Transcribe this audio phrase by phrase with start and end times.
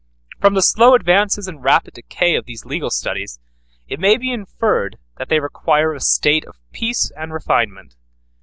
[0.39, 3.37] From the slow advances and rapid decay of these legal studies,
[3.87, 7.95] it may be inferred, that they require a state of peace and refinement.